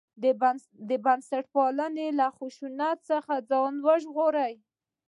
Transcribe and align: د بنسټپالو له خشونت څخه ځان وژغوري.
د 0.89 0.91
بنسټپالو 1.05 1.87
له 2.19 2.27
خشونت 2.37 2.97
څخه 3.09 3.33
ځان 3.49 3.73
وژغوري. 3.87 4.53